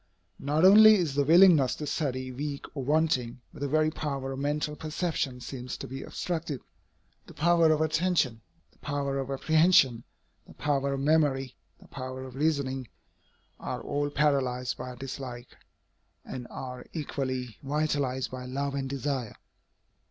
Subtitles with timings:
[0.39, 4.39] Not only is the willingness to study weak or wanting, but the very power of
[4.39, 6.61] mental perception seems to be obstructed.
[7.27, 8.41] The power of attention,
[8.71, 10.03] the power of apprehension,
[10.47, 12.87] the power of memory, the power of reasoning,
[13.59, 15.55] are all paralyzed by dislike,
[16.25, 19.35] and are equally vitalized by love and desire.